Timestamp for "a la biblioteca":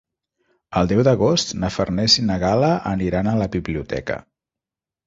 3.35-4.23